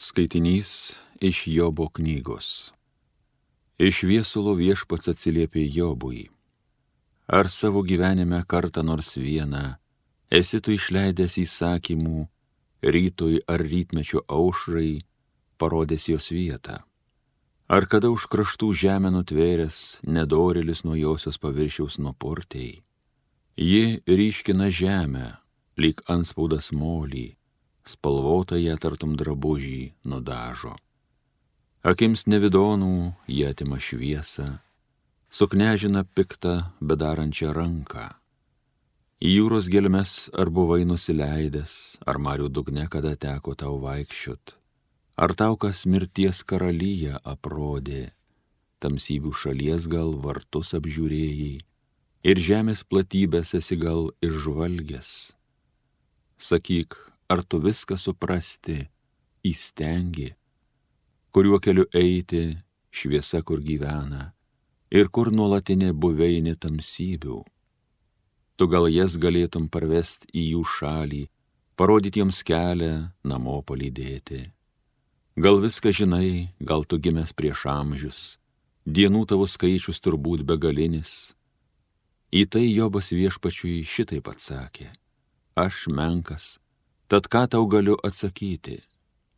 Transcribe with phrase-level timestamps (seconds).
[0.00, 2.72] Skaitinys iš Jobo knygos.
[3.76, 6.22] Iš viesulo viešpats atsiliepė Jobui.
[7.28, 9.74] Ar savo gyvenime kartą nors vieną
[10.32, 12.22] esi tu išleidęs įsakymų,
[12.80, 15.02] rytoj ar rytmečio aušrai,
[15.60, 16.78] parodęs jos vietą?
[17.68, 22.80] Ar kada už kraštų žemę nutvėręs nedorėlis nuo josios paviršiaus nuportėjai?
[23.60, 25.26] Ji ryškina žemę,
[25.76, 27.34] lyg anspaudas molį
[27.88, 30.76] spalvotą ją tartum drabužį nudažo.
[31.80, 34.58] Akims nevidonų jie atima šviesą,
[35.32, 38.10] suknežina piktą bedarančią ranką.
[39.20, 44.56] Į jūros gelmes ar buvai nusileidęs, ar marių dugne kada teko tau vaikščiot,
[45.16, 48.12] ar tau kas mirties karalyje aprodė,
[48.80, 51.60] tamsybių šalies gal vartus apžiūrėjai
[52.24, 55.10] ir žemės platybės esi gal išžvalgęs.
[56.40, 56.96] Sakyk,
[57.30, 58.80] ar tu viską suprasti,
[59.46, 60.32] įstengi,
[61.30, 62.58] kuriuo keliu eiti,
[62.90, 64.32] šviesa kur gyvena
[64.90, 67.40] ir kur nuolatinė buveinė tamsybių.
[68.58, 71.22] Tu gal jas galėtum parvesti į jų šalį,
[71.78, 74.42] parodyti jiems kelią, namo palydėti.
[75.40, 78.20] Gal viską žinai, gal tu gimęs prieš amžius,
[78.84, 81.36] dienų tavo skaičius turbūt begalinis.
[82.34, 84.90] Į tai Jobas viešpačiui šitaip atsakė.
[85.58, 86.58] Aš menkas,
[87.10, 88.76] Tad ką tau galiu atsakyti?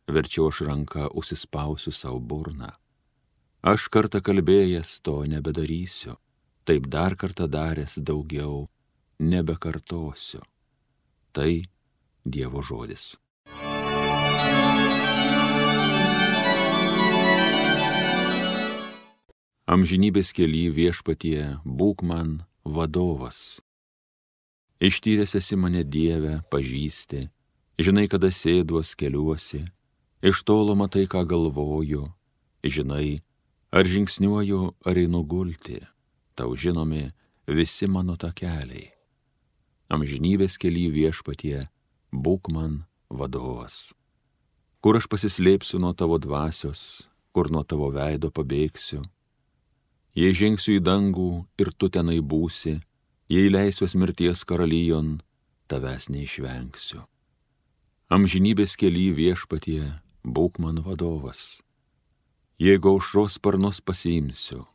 [0.05, 2.69] Verčiau aš ranką užsispausiu savo burną.
[3.65, 6.13] Aš kartą kalbėjęs to nebedarysiu,
[6.69, 8.69] taip dar kartą daręs daugiau
[9.17, 10.45] nebekartosiu.
[11.33, 11.65] Tai
[12.21, 13.17] Dievo žodis.
[19.65, 23.63] Amžinybės keli viešpatie būk man vadovas.
[24.77, 27.31] Ištyręs esi mane Dievę, pažįsti,
[27.81, 29.63] Žinai, kada sėduos keliuosi,
[30.21, 32.05] iš tolo matai, ką galvoju,
[32.61, 33.23] žinai,
[33.73, 35.79] ar žingsniuoju, ar einu gulti,
[36.37, 37.07] tau žinomi
[37.49, 38.91] visi mano takeliai.
[39.89, 41.65] Amžinybės keli viešpatie,
[42.13, 43.89] būk man vadovas.
[44.77, 49.01] Kur aš pasislėpsiu nuo tavo dvasios, kur nuo tavo veido pabėgsiu.
[50.13, 52.75] Jei žengsiu į dangų ir tu tenai būsi,
[53.33, 55.17] jei leisiuos mirties karalijon,
[55.65, 57.01] tavęs neišvengsiu
[58.13, 59.89] amžinybės keli viešpatie,
[60.21, 61.63] būk man vadovas.
[62.61, 64.67] Jeigu aušros sparnus pasiimsiu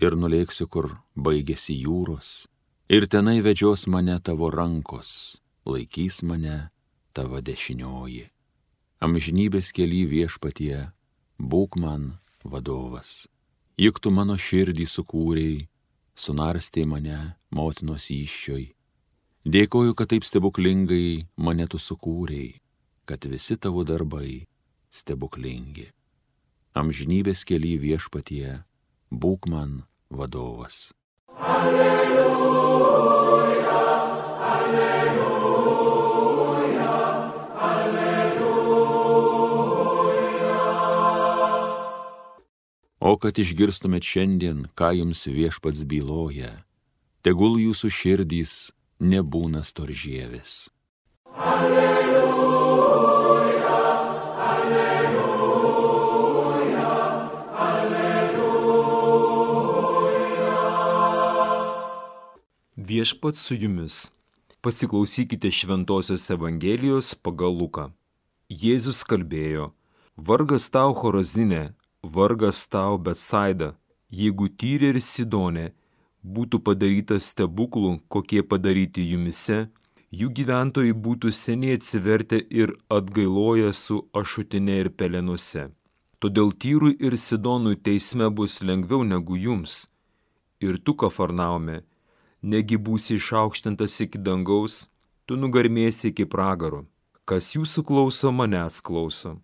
[0.00, 2.46] ir nulėksiu, kur baigėsi jūros,
[2.88, 5.10] ir tenai vedžios mane tavo rankos,
[5.68, 6.70] laikys mane
[7.12, 8.30] tavo dešinioji.
[9.04, 10.88] Amžinybės keli viešpatie,
[11.36, 13.26] būk man vadovas.
[13.76, 15.66] Juk tu mano širdį sukūrėjai,
[16.16, 17.18] sunarstė mane
[17.52, 18.64] motinos iššioj.
[19.44, 22.56] Dėkoju, kad taip stebuklingai mane tu sukūrėjai
[23.08, 24.44] kad visi tavo darbai
[24.92, 25.86] stebuklingi.
[26.76, 28.60] Amžinybės keli viešpatie,
[29.08, 30.92] būk man vadovas.
[31.40, 32.92] Alleluja,
[34.52, 35.78] alleluja,
[37.70, 38.98] alleluja.
[43.00, 46.52] O kad išgirstumėt šiandien, ką jums viešpats byloja,
[47.24, 48.52] tegul jūsų širdys
[49.00, 50.68] nebūna storžėvis.
[51.32, 52.47] Alleluja.
[62.98, 64.10] Viešpats su jumis.
[64.60, 67.84] Pasiklausykite Šventojios Evangelijos pagal Luką.
[68.62, 69.66] Jėzus kalbėjo,
[70.28, 71.60] vargas tau Horozinė,
[72.02, 73.68] vargas tau Betsaida,
[74.20, 75.66] jeigu Tyrė ir Sidonė
[76.36, 79.58] būtų padaryta stebuklų, kokie padaryti jumise,
[80.10, 85.68] jų gyventojai būtų seniai atsivertę ir atgailoję su ašutinė ir pelenuose.
[86.18, 89.84] Todėl Tyrui ir Sidonui teisme bus lengviau negu jums.
[90.58, 91.84] Ir tu, Kafarnaume,
[92.42, 94.86] negi būsi išaukštintas iki dangaus,
[95.26, 96.86] tu nugarmėsi iki pragaro.
[97.28, 99.38] Kas jūsų klauso, manęs klauso.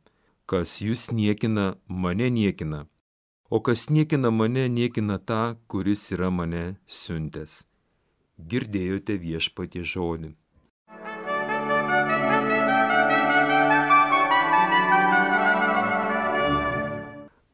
[0.46, 2.86] Kas jūs niekina, mane niekina.
[3.50, 7.64] O kas niekina mane, niekina tą, kuris yra mane siuntęs.
[8.40, 10.30] Girdėjote viešpatį žodį.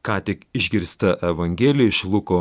[0.01, 2.39] Ką tik išgirsta Evangelija iš Luko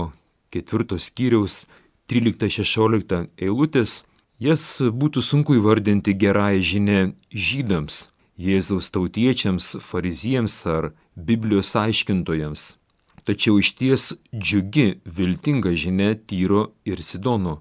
[0.51, 1.67] ketvirtos skyriaus
[2.11, 4.01] 13-16 eilutės,
[4.43, 6.99] jas būtų sunku įvardinti gerąją žinę
[7.31, 8.09] žydams,
[8.41, 12.63] Jėzaus tautiečiams, fariziems ar Biblijos aiškintojams.
[13.29, 17.59] Tačiau iš ties džiugi, viltinga žinia Tyro ir Sidono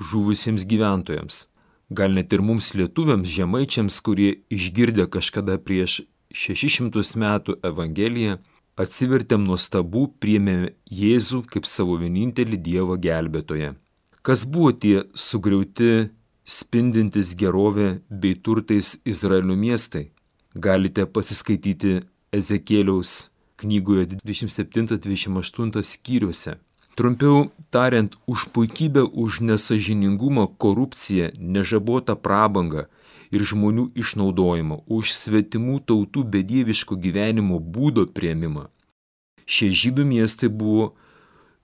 [0.00, 1.48] žuvusiems gyventojams.
[1.92, 6.00] Gal net ir mums lietuviams, žemaičiams, kurie išgirdę kažkada prieš
[6.32, 8.38] 600 metų Evangeliją,
[8.80, 13.74] atsivertėm nuostabų, priėmėm Jėzų kaip savo vienintelį Dievo gelbėtoją.
[14.22, 16.12] Kas buvo tie sugriauti,
[16.46, 20.12] spindintis gerovė bei turtais Izraelio miestai?
[20.54, 21.96] Galite pasiskaityti
[22.30, 26.54] Ezekėliaus knygoje 27-28 skyriuose.
[26.94, 32.84] Trumpiau tariant, už puikybę, už nesažiningumą, korupciją, nežabotą prabangą
[33.34, 38.68] ir žmonių išnaudojimą, už svetimų tautų bedieviško gyvenimo būdo prieimimą.
[39.50, 40.92] Šie žydų miestai buvo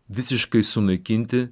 [0.08, 1.44] visiškai sunaikinti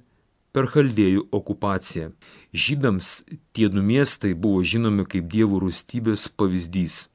[0.53, 2.11] per chaldėjų okupaciją.
[2.53, 3.11] Žydams
[3.53, 7.07] tie du miestai buvo žinomi kaip dievų rūstybės pavyzdys.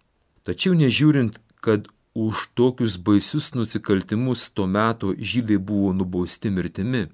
[0.47, 7.07] Tačiau nežiūrint, kad už tokius baisius nusikaltimus tuo metu žydai buvo nubausti mirtimi,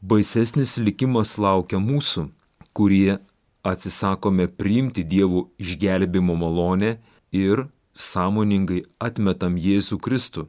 [0.00, 2.26] baisesnis likimas laukia mūsų,
[2.74, 3.20] kurie
[3.62, 6.96] atsisakome priimti Dievo išgelbimo malonę
[7.30, 10.48] ir sąmoningai atmetam Jėzų Kristų.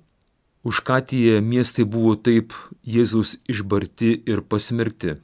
[0.63, 2.55] Už ką tie miestai buvo taip
[2.87, 5.19] Jėzus išbarti ir pasmerkti?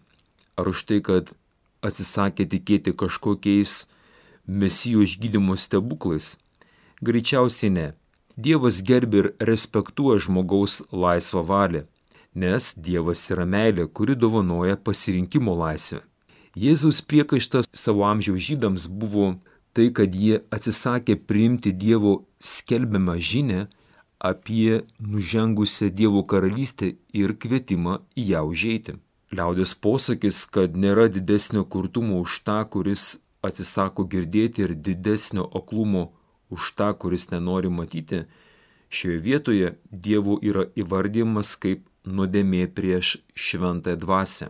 [0.59, 1.31] Ar už tai, kad
[1.79, 3.87] atsisakė tikėti kažkokiais
[4.51, 6.35] mesijų išgydymo stebuklais?
[6.99, 7.87] Greičiausiai ne.
[8.35, 11.85] Dievas gerbi ir respektuoja žmogaus laisvą valią,
[12.35, 16.03] nes Dievas yra meilė, kuri dovanoja pasirinkimo laisvę.
[16.59, 19.37] Jėzus priekaištas savo amžiaus žydams buvo
[19.71, 23.67] tai, kad jie atsisakė priimti Dievo skelbiamą žinę
[24.19, 28.97] apie nužengusią Dievo karalystę ir kvietimą į ją užeiti.
[29.31, 36.09] Liaudės posakis, kad nėra didesnio kurtumo už tą, kuris atsisako girdėti ir didesnio aklumo
[36.49, 38.25] už tą, kuris nenori matyti,
[38.89, 44.49] šioje vietoje Dievo yra įvardymas kaip nuodėmė prieš šventąją dvasę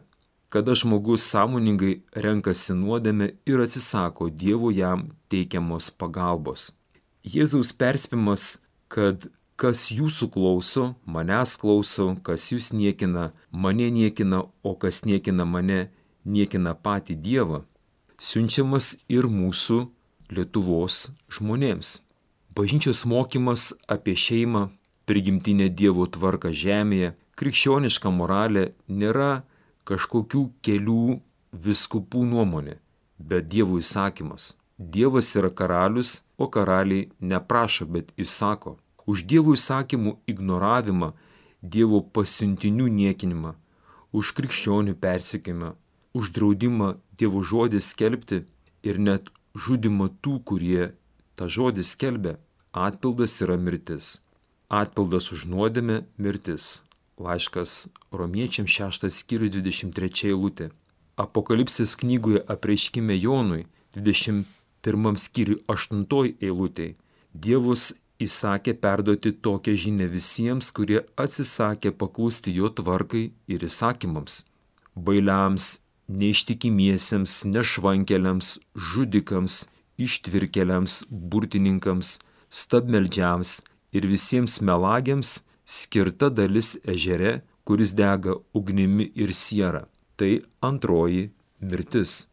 [0.50, 6.72] kada žmogus sąmoningai renkasi nuodėmę ir atsisako Dievo jam teikiamos pagalbos.
[7.22, 8.57] Jėzaus perspėjimas,
[8.89, 9.30] kad
[9.60, 15.90] kas jūsų klauso, manęs klauso, kas jūs niekina, mane niekina, o kas niekina mane,
[16.24, 17.64] niekina patį Dievą,
[18.20, 19.82] siunčiamas ir mūsų
[20.32, 22.00] Lietuvos žmonėms.
[22.56, 24.70] Bažnyčios mokymas apie šeimą,
[25.10, 29.44] prigimtinę Dievo tvarką žemėje, krikščioniška moralė nėra
[29.90, 31.20] kažkokių kelių
[31.52, 32.78] viskupų nuomonė,
[33.20, 34.54] bet Dievo įsakymas.
[34.80, 38.78] Dievas yra karalius, o karaliai neprašo, bet įsako.
[39.10, 41.14] Už Dievo įsakymų ignoravimą,
[41.62, 43.56] Dievo pasiuntinių niekinimą,
[44.14, 45.74] už krikščionių persikimą,
[46.14, 48.44] už draudimą Dievo žodį skelbti
[48.86, 49.32] ir net
[49.66, 50.92] žudimą tų, kurie
[51.36, 52.36] tą žodį skelbia,
[52.72, 54.20] atpildas yra mirtis.
[54.70, 56.84] Atpildas už nuodėmę- mirtis.
[57.18, 60.70] Laiškas romiečiams 6 skyrius 23 eilutė.
[61.18, 63.66] Apokalipsės knygoje apreiškime Jonui
[63.96, 66.96] 21 skyriui 8 eilutė.
[67.34, 74.44] Dievus įsakė perduoti tokią žinę visiems, kurie atsisakė paklusti jo tvarkai ir įsakymams.
[74.95, 75.80] Bailiams,
[76.10, 79.66] neištikimiesiems, nešvankeliams, žudikams,
[80.00, 82.18] ištvirkeliams, burtininkams,
[82.50, 83.60] stabmeldžiams
[83.95, 85.39] ir visiems melagiams
[85.69, 89.86] skirta dalis ežere, kuris dega ugnimi ir siera.
[90.18, 91.30] Tai antroji
[91.62, 92.25] mirtis.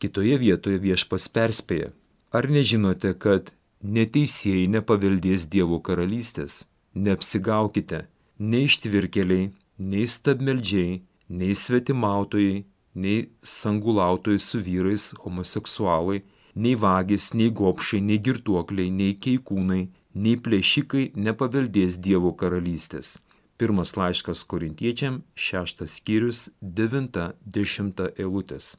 [0.00, 1.92] Kitoje vietoje viešpas perspėja.
[2.32, 3.52] Ar nežinote, kad
[3.82, 6.66] neteisėjai nepaveldės Dievo karalystės?
[6.94, 8.06] Neapsigaukite,
[8.38, 16.22] nei ištvirkeliai, nei stabmeldžiai, nei svetimautojai, nei sangulautojai su vyrais homoseksualai,
[16.54, 19.82] nei vagis, nei gopšiai, nei girtuokliai, nei keikūnai,
[20.14, 23.18] nei plėšikai nepaveldės Dievo karalystės.
[23.60, 28.74] Pirmas laiškas korintiečiam, šeštas skyrius, devinta, dešimta eilutės.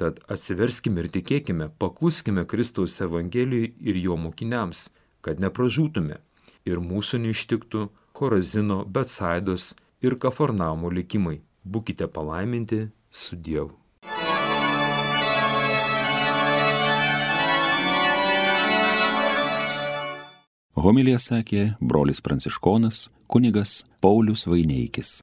[0.00, 4.86] Tad atsiverskime ir tikėkime, pakluskime Kristaus Evangelijai ir jo mokiniams,
[5.20, 6.16] kad nepražūtume
[6.64, 7.82] ir mūsų neištiktų
[8.16, 11.42] Korazino, Betsaidos ir Kafarnamo likimai.
[11.68, 13.76] Būkite palaiminti su Dievu.
[20.80, 25.10] Homilija sakė brolis pranciškonas kunigas Paulius Vaineikis.